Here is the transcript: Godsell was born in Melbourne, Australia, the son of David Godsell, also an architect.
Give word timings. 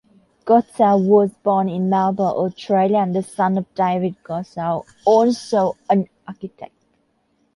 Godsell 0.45 1.05
was 1.07 1.29
born 1.43 1.69
in 1.69 1.87
Melbourne, 1.87 2.25
Australia, 2.35 3.05
the 3.07 3.21
son 3.21 3.55
of 3.59 3.71
David 3.75 4.15
Godsell, 4.23 4.83
also 5.05 5.77
an 5.91 6.07
architect. 6.27 6.73